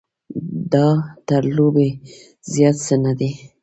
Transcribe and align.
دا 0.71 0.87
تر 1.27 1.43
لوبې 1.55 1.89
زیات 2.53 2.75
څه 2.85 2.95
نه 3.03 3.11
دی. 3.19 3.31